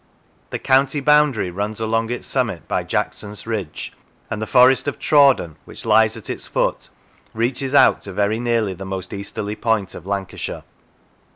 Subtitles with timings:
[0.49, 3.93] The county boundary runs along its summit by Jackson's Ridge,
[4.31, 6.89] and the Forest of Trawden, which lies at its foot,
[7.35, 10.63] reaches out to very nearly the most easterly point of Lancashire.